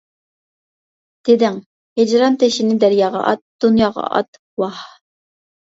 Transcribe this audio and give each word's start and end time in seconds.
دېدىڭ، 1.29 1.59
ھىجران 2.01 2.41
تېشىنى 2.45 2.81
دەرياغا 2.85 3.25
ئات، 3.29 3.47
دۇنياغا 3.67 4.11
ئات، 4.11 4.45
ۋاھ! 4.65 4.87